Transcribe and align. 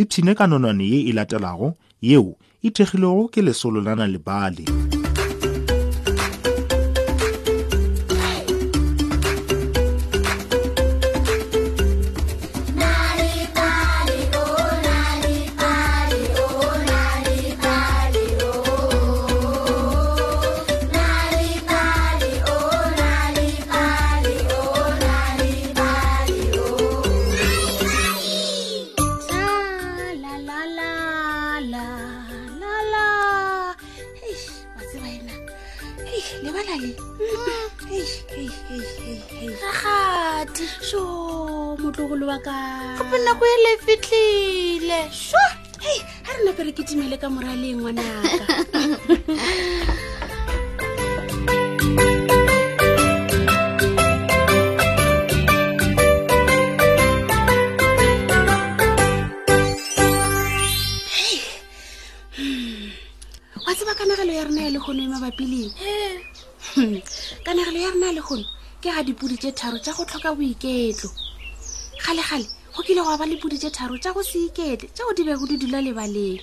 ipshine 0.00 0.34
ka 0.34 0.44
nonwane 0.46 0.84
ye 0.92 0.98
e 1.10 1.12
latelago 1.16 1.68
yeo 2.08 2.30
e 2.66 2.68
thegilego 2.74 3.28
ke 3.32 3.40
lesolo 3.46 3.80
la 3.86 3.92
na 3.98 4.06
lebale 4.12 4.64
gape 42.42 43.18
nako 43.24 43.44
e 43.52 43.56
lefitlhile 43.64 45.00
sa 45.28 45.42
hei 45.84 45.98
ga 46.26 46.32
re 46.36 46.42
nape 46.46 46.60
re 46.66 46.72
ketimele 46.76 47.16
ka 47.22 47.28
mora 47.34 47.52
le 47.62 47.68
ngwanaka 47.78 48.44
hmm, 48.72 48.94
ka 63.94 64.06
nagelo 64.10 64.32
ya 64.38 64.42
re 64.48 64.52
na 64.54 64.60
a 64.66 64.68
legono 68.16 68.46
ke 68.82 68.88
ga 68.94 69.00
dipodi 69.06 69.36
tse 69.40 69.50
tharo 69.58 69.78
tsa 69.80 69.90
go 69.96 70.02
tlhoka 70.08 70.30
boiketlo 70.36 71.08
kgale-gale 72.04 72.44
go 72.76 72.82
kile 72.84 73.00
go 73.00 73.16
ba 73.16 73.24
le 73.24 73.36
podi 73.40 73.56
tse 73.56 73.70
tharo 73.72 73.96
tsa 73.96 74.12
go 74.12 74.20
se 74.22 74.36
ikele 74.46 74.76
tseo 74.92 75.12
di 75.16 75.24
bego 75.24 75.46
di 75.48 75.56
dula 75.56 75.80
lebaleng 75.80 76.36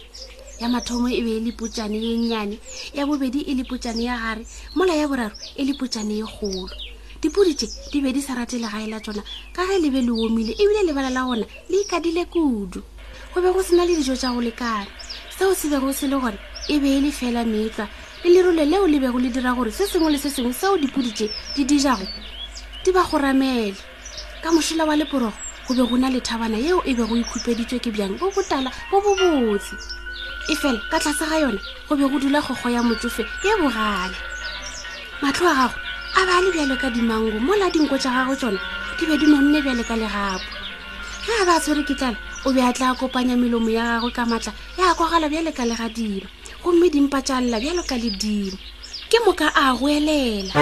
ya 0.60 0.66
mathomo 0.68 1.06
e 1.14 1.22
be 1.22 1.38
e 1.38 1.40
lepotsane 1.46 1.98
e 2.02 2.18
nnyane 2.18 2.58
ya 2.98 3.06
bobedi 3.06 3.42
e 3.46 3.54
lepotsane 3.54 4.02
ya 4.04 4.18
gare 4.18 4.42
mola 4.76 4.94
ya 4.98 5.06
boraro 5.08 5.36
e 5.56 5.62
lepotsane 5.64 6.18
e 6.18 6.26
golo 6.26 6.66
dipodi 7.22 7.54
tse 7.54 7.70
di 7.94 8.02
be 8.02 8.10
di 8.12 8.22
sa 8.26 8.34
rate 8.34 8.58
legae 8.58 8.90
la 8.90 8.98
tsona 9.00 9.22
ka 9.54 9.66
ge 9.70 9.78
lebe 9.86 10.02
le 10.02 10.10
omile 10.10 10.54
ebile 10.58 10.82
lebala 10.82 11.10
la 11.14 11.22
gona 11.30 11.46
le 11.46 11.78
ikadile 11.78 12.26
kudu 12.26 12.82
go 13.34 13.38
be 13.42 13.54
go 13.54 13.62
sena 13.62 13.86
le 13.86 13.94
dijo 13.96 14.16
tsa 14.18 14.34
go 14.34 14.42
lekane 14.42 14.90
seo 15.38 15.54
se 15.54 15.70
bego 15.70 15.94
se 15.94 16.08
le 16.10 16.18
gore 16.18 16.40
e 16.74 16.80
be 16.82 16.90
e 16.98 17.02
le 17.06 17.12
fela 17.14 17.46
metlwa 17.46 17.86
e 18.26 18.30
le 18.34 18.42
lerole 18.42 18.66
leo 18.66 18.88
le 18.90 18.98
bego 19.00 19.20
le 19.22 19.30
dira 19.30 19.54
gore 19.54 19.70
se 19.72 19.86
sengwe 19.86 20.10
le 20.10 20.18
se 20.18 20.30
sengwe 20.34 20.54
seo 20.58 20.74
dipodi 20.82 21.12
tse 21.14 21.30
di 21.56 21.66
dijago 21.70 22.08
di 22.84 22.90
ba 22.92 23.06
goramele 23.06 23.78
ka 24.42 24.50
mošila 24.52 24.86
wa 24.90 24.96
leporogo 24.98 25.51
go 25.68 25.74
be 25.76 25.90
go 25.90 25.96
na 25.98 26.10
lethabana 26.10 26.58
yeo 26.58 26.82
e 26.86 26.94
be 26.94 27.04
go 27.06 27.16
ikhupeditswe 27.18 27.80
ke 27.80 27.92
bjang 27.92 28.18
bo 28.20 28.30
botala 28.32 28.72
bo 28.90 29.02
bo 29.02 29.16
botse 29.16 29.76
e 30.50 30.56
fela 30.56 30.80
ka 30.90 30.98
tlase 31.00 31.26
ga 31.30 31.38
yone 31.40 31.60
go 31.90 31.96
be 31.96 32.06
go 32.10 32.20
dula 32.20 32.42
kgogo 32.42 32.70
ya 32.70 32.82
motsofe 32.84 33.22
ye 33.46 33.54
bogale 33.62 34.16
matlho 35.22 35.50
a 35.50 35.70
gago 35.70 35.78
a 36.18 36.22
ba 36.26 36.34
a 36.38 36.42
le 36.42 36.50
bjale 36.54 36.76
ka 36.82 36.90
dimango 36.90 37.40
mo 37.40 37.54
la 37.62 37.70
dinko 37.70 37.98
tsa 38.00 38.10
gago 38.16 38.36
tsone 38.36 38.60
di 38.98 39.06
be 39.06 39.16
di 39.18 39.26
nonne 39.28 39.60
bjale 39.62 39.84
ka 39.86 39.96
legapo 39.96 40.46
ga 41.28 41.34
a 41.42 41.46
ba 41.46 41.56
tshwere 41.62 41.84
ke 41.86 41.94
tlala 41.94 42.18
o 42.46 42.52
be 42.54 42.60
a 42.62 42.74
tla 42.74 42.96
kopanya 42.98 43.38
melomo 43.38 43.70
ya 43.70 43.98
gagwe 44.00 44.12
ka 44.12 44.26
maatla 44.26 44.52
ya 44.78 44.94
kwagala 44.98 45.30
bjale 45.30 45.52
ka 45.54 45.64
legadimo 45.66 46.26
gomme 46.64 46.90
dimpa 46.90 47.22
tsa 47.22 47.42
lela 47.42 47.62
bjalo 47.62 47.84
ka 47.86 47.96
ledimo 48.02 48.58
ke 49.12 49.18
moka 49.26 49.48
a 49.54 49.76
goelela 49.78 50.54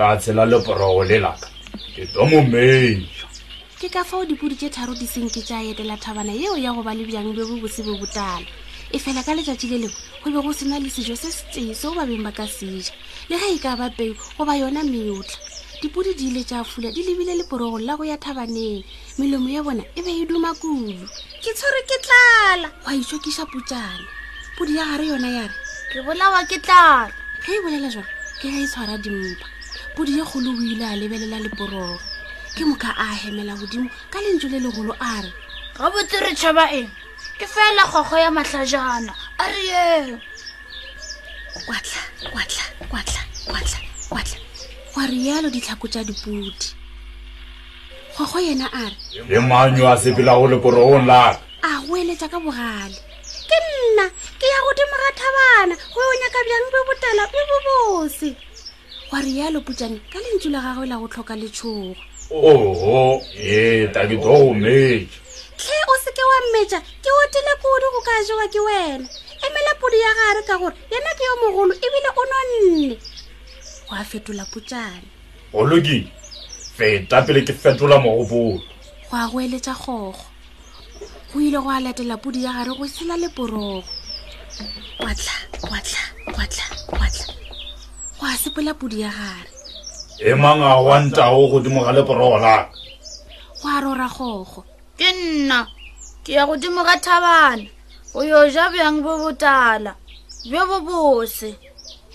ka 0.00 0.16
tshela 0.16 0.46
le 0.48 0.56
porogo 0.66 1.02
le 1.10 1.16
laka 1.24 1.44
ke 1.94 2.04
tomo 2.12 2.40
meša 2.52 3.26
ke 3.80 3.88
ka 3.94 4.00
fao 4.08 4.24
dipodi 4.24 4.56
tse 4.56 4.68
tharo 4.76 4.94
di 5.00 5.04
senke 5.14 5.40
tša 5.44 5.58
etela 5.70 5.92
thabana 6.02 6.32
yeo 6.42 6.56
ya 6.64 6.72
go 6.74 6.80
ba 6.82 6.92
le 6.98 7.04
bjang 7.08 7.28
bjo 7.36 7.44
bo 7.48 7.56
bose 7.62 7.84
bo 7.84 7.92
botala 8.00 8.40
e 8.96 8.98
fela 9.04 9.20
ka 9.26 9.36
letšatši 9.36 9.66
le 9.72 9.78
lengwe 9.84 10.30
go 10.32 10.32
be 10.32 10.40
go 10.44 10.52
sena 10.56 10.80
le 10.80 10.88
sejo 10.94 11.12
se 11.22 11.28
setee 11.36 11.74
seo 11.80 11.92
babeng 11.98 12.24
ba 12.24 12.32
ka 12.32 12.46
seja 12.48 12.94
le 13.28 13.36
ge 13.44 13.48
e 13.56 13.58
ka 13.64 13.76
ba 13.76 13.92
peo 13.98 14.16
goba 14.38 14.56
yona 14.60 14.80
meotlha 14.88 15.36
dipodi 15.84 16.16
di 16.16 16.32
ile 16.32 16.42
tša 16.48 16.64
fula 16.64 16.88
di 16.88 17.04
lebile 17.04 17.36
le 17.36 17.44
porogo 17.44 17.76
la 17.78 17.92
go 18.00 18.04
ya 18.08 18.16
thabaneng 18.16 18.80
melemo 19.20 19.48
ya 19.52 19.60
bona 19.62 19.84
e 19.98 20.00
be 20.00 20.12
e 20.22 20.24
duma 20.24 20.56
kulu 20.56 20.96
ke 21.44 21.50
tshwere 21.56 21.80
ke 21.84 21.96
tlala 22.04 22.68
gwa 22.88 22.96
itshokiša 22.96 23.44
putšana 23.52 24.08
podi 24.56 24.72
ya 24.80 24.84
gare 24.96 25.04
yona 25.12 25.28
ya 25.36 25.44
re 25.44 25.56
ke 25.92 25.98
bolawa 26.08 26.40
ke 26.48 26.56
tlala 26.64 27.12
ge 27.44 27.52
e 27.52 27.60
bolela 27.62 27.88
jona 27.92 28.08
ke 28.40 28.48
ge 28.48 28.60
e 28.64 28.68
tshwara 28.72 28.96
dimpa 29.04 29.59
podiyekgolo 29.96 30.50
o 30.58 30.62
ile 30.70 30.84
a 30.84 30.94
lebelela 31.00 31.38
leporogo 31.44 31.98
ke 32.54 32.62
moka 32.68 32.90
a 33.04 33.14
hemela 33.20 33.54
godimo 33.60 33.88
ka 34.12 34.18
lentso 34.24 34.48
le 34.48 34.58
legolo 34.64 34.92
a 35.00 35.12
re 35.22 35.30
gabotse 35.76 36.16
re 36.24 36.32
tšhaba 36.34 36.64
eng 36.78 36.90
ke 37.38 37.46
fela 37.46 37.82
kgwakgo 37.86 38.16
ya 38.22 38.30
matlhajana 38.30 39.12
a 39.38 39.44
re 39.50 39.60
ye 39.70 40.18
kwatla 41.66 42.00
kwatla 42.32 42.62
kwatla 42.90 43.20
kwatla 43.48 43.78
kwatla 44.10 44.38
gwa 44.94 45.04
rialo 45.10 45.48
ditlhako 45.50 45.86
tsa 45.90 46.02
dipodi 46.06 46.50
kgwakgo 48.14 48.38
yena 48.46 48.66
a 48.72 48.82
re 48.90 48.96
e 49.36 49.40
manyo 49.40 49.86
a 49.92 49.96
sepela 49.96 50.38
go 50.38 50.46
leporogong 50.46 51.06
laka 51.06 51.40
a 51.66 51.82
go 51.86 51.94
eletsa 51.98 52.30
ka 52.30 52.38
bogale 52.38 52.98
ke 53.48 53.56
nna 53.66 54.06
ke 54.38 54.46
ya 54.54 54.58
godimo 54.64 54.96
ga 55.02 55.10
thabana 55.18 55.74
go 55.94 56.00
o 56.10 56.14
nyaka 56.22 56.40
bjang 56.46 56.66
bo 56.72 56.78
botala 56.86 57.24
bo 57.32 57.38
bobose 57.50 58.28
wa 59.10 59.20
rialo 59.20 59.58
putšane 59.66 59.98
ka 60.12 60.18
lentšu 60.22 60.48
la 60.54 60.60
gagwe 60.64 60.86
la 60.86 60.96
go 61.02 61.08
tlhoka 61.10 61.34
letšhogo 61.40 61.94
oho 62.48 63.18
eta 63.34 64.00
ee, 64.02 64.08
ke 64.08 64.16
to 64.22 64.22
go 64.22 64.54
metša 64.64 65.20
tlhe 65.58 65.78
o 65.92 65.94
seke 66.04 66.22
wa 66.30 66.38
mmetša 66.46 66.78
ke 67.02 67.10
otile 67.20 67.54
kudu 67.62 67.86
go 67.92 68.00
ka 68.06 68.14
jewa 68.26 68.46
ke 68.54 68.60
wena 68.66 69.06
emela 69.46 69.72
podi 69.82 69.98
ya 70.04 70.10
gare 70.18 70.42
ka 70.48 70.54
gore 70.62 70.76
yena 70.94 71.10
ke 71.18 71.22
yo 71.28 71.34
mogolo 71.42 71.74
ebile 71.74 72.08
o 72.20 72.22
nonne 72.30 72.88
go 73.86 73.92
a 74.00 74.04
fetola 74.10 74.44
putšane 74.52 75.06
go 75.50 75.66
feta 76.78 77.22
pele 77.26 77.40
ke 77.46 77.52
fetola 77.62 77.96
mogopolo 77.98 78.62
go 79.10 79.16
a 79.22 79.26
go 79.30 79.38
eletša 79.44 79.74
kgogo 79.74 80.22
go 81.34 81.40
ile 81.46 81.58
go 81.58 81.70
a 81.76 81.80
latela 81.84 82.14
podi 82.22 82.44
ya 82.46 82.52
gare 82.54 82.72
go 82.78 82.86
sela 82.88 83.16
leporogo 83.22 83.82
watla 85.02 85.34
watla 85.70 86.02
watla 86.38 86.64
watla 87.00 87.29
go 88.20 88.26
a 88.26 88.32
sepola 88.36 88.74
podi 88.74 89.00
ya 89.00 89.08
gare 89.10 89.50
e 90.30 90.34
mang 90.34 90.60
a 90.62 90.76
wantao 90.84 91.46
godimo 91.50 91.82
ga 91.84 91.92
leporogolaka 91.92 92.68
go 93.62 93.68
a 93.68 93.80
rora 93.82 94.08
gogo 94.08 94.64
ke 94.98 95.08
nna 95.12 95.66
ke 96.24 96.32
ya 96.38 96.44
godimo 96.46 96.80
ga 96.84 96.96
thabana 97.04 97.66
o 98.14 98.20
yo 98.22 98.44
ja 98.50 98.68
bjang 98.72 99.00
bo 99.02 99.18
botala 99.22 99.94
bjo 100.50 100.66
bo 100.70 100.80
bose 100.84 101.54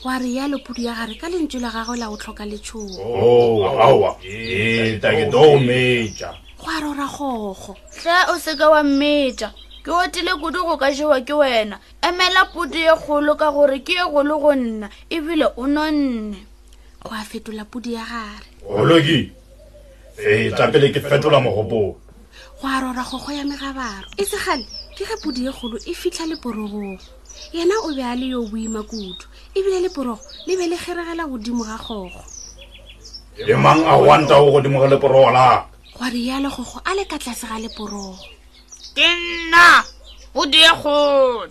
wa 0.06 0.20
re 0.22 0.30
yalo 0.38 0.58
podi 0.62 0.86
ya 0.86 0.94
gare 0.94 1.16
ka 1.18 1.26
lentso 1.30 1.58
la 1.60 1.70
gago 1.74 1.96
la 1.98 2.06
go 2.08 2.18
tlhoka 2.18 2.46
letshoaketo 2.46 5.42
oh, 5.42 5.58
o 5.58 5.60
metsa 5.60 6.36
go 6.62 6.68
a 6.70 6.80
rora 6.86 7.08
gogo 7.10 7.76
tle 7.98 8.16
o 8.30 8.36
seka 8.38 8.70
wa 8.70 8.84
mmetsa 8.86 9.50
ke 9.86 9.92
otile 9.94 10.34
kudu 10.42 10.66
go 10.66 10.76
ka 10.82 10.90
jewa 10.92 11.22
ke 11.22 11.32
wena 11.38 11.78
emela 12.02 12.46
pudi 12.54 12.80
ye 12.90 12.94
kgolo 12.98 13.36
ka 13.38 13.52
gore 13.54 13.78
ke 13.86 13.94
ye 13.94 14.06
go 14.12 14.24
le 14.26 14.34
go 14.42 14.52
nna 14.58 14.90
ebile 15.14 15.46
o 15.62 15.68
nonne 15.70 16.36
go 17.06 17.14
a 17.14 17.22
fetola 17.22 17.66
pudi 17.70 17.94
ya 17.94 18.02
gare 18.02 18.48
oloki 18.66 19.32
ee 20.18 20.50
tapele 20.58 20.90
ke 20.90 20.98
fetola 21.00 21.38
mogopolo 21.40 22.02
go 22.62 22.66
a 22.68 22.82
rora 22.82 23.06
go 23.06 23.18
go 23.22 23.30
ya 23.32 23.44
megabaro 23.46 24.10
e 24.18 24.26
segale 24.26 24.66
ke 24.98 25.06
ge 25.06 25.16
pudi 25.22 25.46
ye 25.46 25.52
kgolo 25.54 25.78
e 25.78 25.94
fitlha 25.94 26.26
leporogong 26.26 26.98
yena 27.54 27.78
o 27.86 27.94
be 27.94 28.02
a 28.02 28.16
le 28.18 28.26
yo 28.26 28.42
boima 28.50 28.82
kudu 28.90 29.14
ebile 29.54 29.86
leporogo 29.86 30.26
le 30.50 30.58
be 30.58 30.66
le 30.66 30.78
geregela 30.82 31.30
godimo 31.30 31.62
ga 31.64 31.78
kgogo 31.78 32.26
e 33.38 33.54
mang 33.54 33.86
a 33.86 33.94
wanta 34.02 34.34
o 34.42 34.50
godimo 34.50 34.82
ga 34.82 34.88
leporogo 34.90 35.30
la 35.30 35.70
go 35.94 36.06
rialo 36.10 36.50
gogo 36.50 36.82
a 36.84 36.90
le 36.98 37.06
ka 37.06 37.22
tlase 37.22 37.46
ga 37.46 37.60
leporogo 37.62 38.18
ke 38.96 39.08
nna 39.16 39.68
podi 40.34 40.60
ye 40.66 40.72
golo 40.82 41.44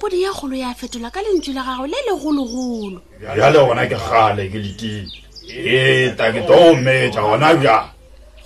podi 0.00 0.18
ye 0.24 0.30
golo 0.38 0.56
ya 0.62 0.70
fetola 0.78 1.10
ka 1.10 1.20
lentswe 1.24 1.52
la 1.54 1.62
gago 1.66 1.86
le 1.92 1.98
legologolo 2.06 3.00
ja 3.20 3.50
le 3.52 3.58
gona 3.66 3.84
ke 3.90 3.98
gale 4.06 4.44
ke 4.52 4.58
letile 4.64 5.10
eta 5.74 6.26
ke 6.34 6.40
to 6.48 6.54
ometsa 6.70 7.20
gona 7.26 7.48
ja 7.62 7.76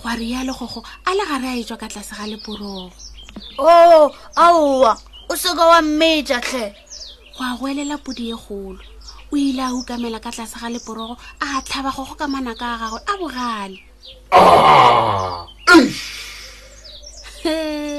go 0.01 0.05
a 0.11 0.15
rialo 0.19 0.53
gogo 0.59 0.79
a 1.09 1.11
le 1.17 1.23
gare 1.29 1.47
a 1.51 1.59
e 1.61 1.63
tswa 1.63 1.77
ka 1.81 1.87
tlase 1.91 2.13
ga 2.17 2.25
leporogo 2.31 2.89
o 3.59 4.15
aowa 4.43 4.93
o 5.31 5.33
seka 5.41 5.65
wa 5.71 5.79
mmetsa 5.87 6.39
tlhe 6.47 6.65
go 7.37 7.41
a 7.49 7.57
go 7.61 7.67
elela 7.71 7.97
podi 8.03 8.23
ye 8.33 8.37
golo 8.49 8.81
o 9.31 9.35
ile 9.47 9.61
a 9.69 9.73
ukamela 9.79 10.17
ka 10.25 10.31
tlase 10.33 10.57
ga 10.61 10.69
leporogo 10.73 11.15
a 11.45 11.61
tlhaba 11.65 11.89
gogo 11.95 12.15
ka 12.19 12.25
manaka 12.33 12.65
a 12.73 12.77
gagwe 12.81 12.99
a 13.11 13.13
bogale 13.21 13.77
ah! 14.35 15.45
Hey 17.43 17.92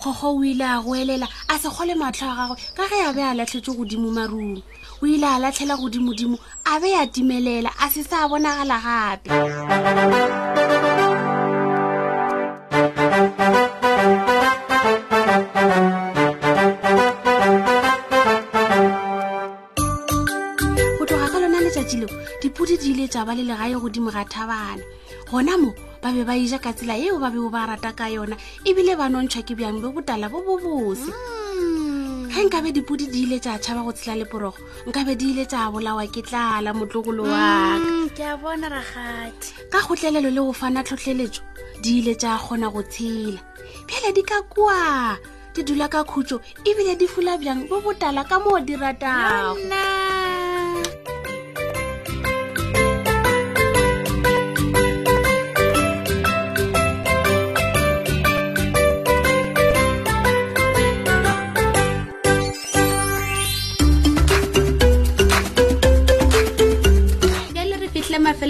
kgogo 0.00 0.40
o 0.40 0.44
ile 0.44 0.62
a 0.64 0.80
goelela 0.82 1.26
a 1.48 1.58
se 1.58 1.68
kgole 1.68 1.94
matlho 1.96 2.28
a 2.28 2.36
gagwe 2.36 2.56
ka 2.74 2.88
ge 2.92 3.04
a 3.08 3.12
be 3.14 3.22
a 3.22 3.34
latlhetse 3.34 3.72
godimo 3.74 4.12
marung 4.12 4.62
o 5.02 5.06
ile 5.06 5.24
a 5.26 5.40
latlhela 5.40 5.76
godimodimo 5.76 6.38
a 6.64 6.80
be 6.80 6.94
a 6.94 7.06
timelela 7.06 7.70
a 7.80 7.90
se 7.90 8.02
sa 8.02 8.28
bonagala 8.28 9.24
gape 9.24 10.65
dipudi 22.42 22.76
di 22.76 22.90
ile 22.92 23.08
tsa 23.08 23.24
ba 23.24 23.32
le 23.34 23.42
legae 23.48 23.74
godimo 23.80 24.10
ga 24.12 24.24
thabana 24.28 24.82
gona 25.30 25.56
mo 25.58 25.72
ba 26.02 26.12
be 26.12 26.22
ba 26.24 26.36
ija 26.36 26.58
ka 26.60 26.72
tsela 26.76 26.96
eo 26.96 27.16
ba 27.18 27.30
beo 27.32 27.48
ba 27.48 27.64
rata 27.66 27.92
ka 27.96 28.08
yona 28.12 28.36
ebile 28.68 28.92
ba 28.96 29.08
nontšhwa 29.08 29.42
ke 29.44 29.52
bjang 29.56 29.80
bo 29.80 29.92
botala 29.96 30.28
bo 30.28 30.42
bobose 30.44 31.02
mm. 31.08 32.28
ge 32.28 32.40
nkabe 32.44 32.72
dipodi 32.76 33.06
di 33.08 33.22
ile 33.24 33.40
tsa 33.40 33.56
tšhaba 33.58 33.82
go 33.88 33.92
tshela 33.92 34.16
leporogo 34.20 34.58
nkabe 34.86 35.14
di 35.16 35.30
ile 35.32 35.44
tsa 35.48 35.70
bolawa 35.72 36.04
ke 36.12 36.20
tlala 36.22 36.72
motlogolo 36.76 37.24
wakaeabonaragati 37.24 39.46
ka 39.72 39.78
mm, 39.80 39.84
gotlelelo 39.88 40.28
le 40.30 40.40
go 40.44 40.52
fana 40.52 40.84
tlhotlheletso 40.84 41.40
di 41.80 42.04
ile 42.04 42.12
tsa 42.20 42.36
kgona 42.36 42.68
go 42.68 42.84
tshela 42.84 43.40
phele 43.88 44.12
di 44.12 44.22
ka 44.22 44.42
kua 44.52 45.16
di 45.56 45.62
dula 45.64 45.88
ka 45.88 46.04
khutso 46.04 46.40
ebile 46.68 46.94
di 47.00 47.06
fula 47.08 47.38
bjang 47.40 47.64
bo 47.64 47.80
botala 47.80 48.28
ka 48.28 48.36
moo 48.44 48.60
di 48.60 48.76
ratago 48.76 49.56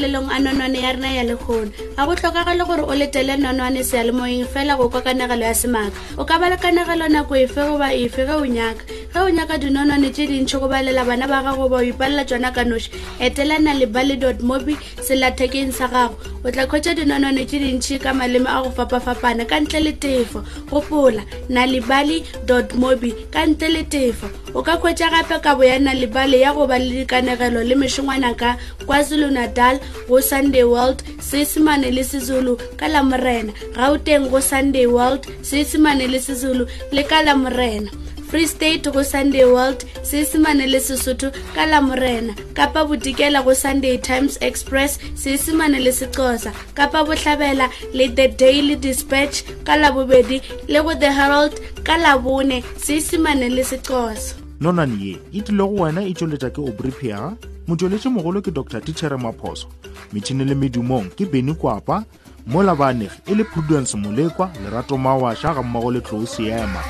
mafelelong 0.08 0.29
a 0.31 0.38
nonwane 0.38 0.81
ya 0.82 0.93
rena 0.94 1.08
ya 1.12 1.25
lekgono 1.25 1.70
ga 1.97 2.05
go 2.06 2.14
tlhokagale 2.14 2.67
gore 2.67 2.82
o 2.85 2.94
letele 2.94 3.37
nonwane 3.38 3.82
sealemoeng 3.85 4.47
fela 4.47 4.76
go 4.76 4.88
kwa 4.91 5.03
kanagelo 5.03 5.43
ya 5.44 5.55
semaaka 5.55 5.97
o 6.19 6.25
ka 6.25 6.38
ba 6.38 6.50
le 6.50 6.56
kanagelo 6.56 7.08
nako 7.08 7.35
efe 7.35 7.61
goba 7.67 7.91
efe 7.93 8.25
ge 8.26 8.32
o 8.35 8.47
nyaka 8.47 8.82
ge 9.12 9.19
o 9.23 9.29
nyaka 9.31 9.58
dinonane 9.58 10.11
tse 10.12 10.26
dintšhi 10.26 10.58
go 10.61 10.69
balela 10.69 11.05
bana 11.06 11.26
ba 11.29 11.43
gago 11.43 11.69
ba 11.69 11.76
o 11.79 11.82
ipalela 11.85 12.25
tsona 12.26 12.50
ka 12.53 12.64
noši 12.64 12.91
etelana 13.20 13.75
le 13.75 13.87
bally 13.87 14.17
dot 14.17 14.41
mobi 14.43 14.76
selathekeng 15.00 15.73
sa 15.73 15.87
gago 15.88 16.14
o 16.44 16.50
tla 16.50 16.67
kgwetsa 16.67 16.94
dinonane 16.94 17.47
tse 17.47 17.58
dintšhi 17.62 17.97
ka 18.03 18.12
maleme 18.14 18.49
a 18.50 18.62
go 18.62 18.70
fapafapana 18.70 19.47
ka 19.47 19.61
ntle 19.62 19.81
le 19.81 19.93
tefo 19.93 20.43
gopola 20.70 21.23
nalibaly 21.49 22.23
dot 22.47 22.75
mobi 22.75 23.14
ka 23.32 23.47
ntle 23.47 23.69
le 23.73 23.82
tefo 23.87 24.26
o 24.55 24.62
ka 24.62 24.76
kgwetsa 24.76 25.06
gape 25.12 25.38
kabo 25.43 25.64
ya 25.64 25.79
nalibaly 25.79 26.41
ya 26.43 26.52
go 26.55 26.67
ba 26.67 26.79
le 26.79 27.02
dikanegelo 27.06 27.62
le 27.62 27.75
mešongwana 27.75 28.35
ka 28.37 28.56
kwazulu-natal 28.87 29.81
go 30.09 30.20
sunday 30.20 30.64
world 30.67 31.02
seisemane 31.23 31.91
le 31.94 32.02
sezulu 32.05 32.59
ka 32.76 32.88
lamorena 32.88 33.52
gauteng 33.75 34.29
go 34.31 34.41
sunday 34.41 34.87
world 34.87 35.23
seisemane 35.43 36.06
le 36.11 36.19
sezulu 36.20 36.67
le 36.93 37.02
ka 37.06 37.23
lamorena 37.23 37.88
free 38.28 38.46
state 38.46 38.90
go 38.93 39.02
sunday 39.02 39.44
world 39.44 39.84
seesimane 40.02 40.67
le 40.67 40.81
sesotho 40.81 41.31
ka 41.55 41.67
lamorena 41.67 42.34
kapa 42.55 42.84
bodikela 42.84 43.43
go 43.43 43.55
sunday 43.55 43.96
times 43.99 44.38
express 44.40 44.99
seesimane 45.14 45.78
le 45.81 45.93
sexosa 45.93 46.52
kapa 46.75 47.05
botlhabela 47.05 47.70
le 47.93 48.08
the 48.08 48.28
daily 48.28 48.75
dispatch 48.76 49.43
ka 49.64 49.76
labobedi 49.76 50.43
le 50.69 50.82
go 50.82 50.94
the 50.94 51.12
herald 51.12 51.55
ka 51.84 51.96
labone 51.96 52.64
seesimane 52.76 53.49
le 53.49 53.62
sexosa 53.64 54.34
nonane 54.61 54.99
ye 55.05 55.19
e 55.32 55.40
tlile 55.40 55.62
go 55.69 55.75
wena 55.82 56.02
e 56.02 56.12
tsweletša 56.14 56.50
ke 56.50 56.61
obripia 56.61 57.32
motsweletši 57.69 58.08
mogolo 58.08 58.43
ke 58.43 58.50
dr 58.50 58.81
tichere 58.82 59.17
maphoso 59.17 59.67
metšhini 60.12 60.44
le 60.44 60.55
medumong 60.55 61.11
ke 61.17 61.26
beny 61.31 61.55
kwapa 61.55 62.02
mola 62.46 62.75
baanegi 62.76 63.23
e 63.26 63.34
le 63.34 63.44
prudence 63.44 63.94
molekwa 63.96 64.50
lerato 64.64 64.99
mawašha 64.99 65.55
ga 65.55 65.62
mmogo 65.62 65.90
le 65.90 66.00
tlou 66.00 66.26
seema 66.26 66.82